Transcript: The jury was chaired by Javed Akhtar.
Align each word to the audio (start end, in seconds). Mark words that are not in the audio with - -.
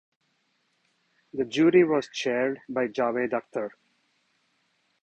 The 1.31 1.45
jury 1.45 1.83
was 1.83 2.09
chaired 2.11 2.61
by 2.67 2.87
Javed 2.87 3.33
Akhtar. 3.33 3.69